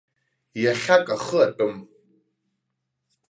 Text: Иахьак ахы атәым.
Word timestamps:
Иахьак 0.63 1.05
ахы 1.15 1.39
атәым. 1.45 1.75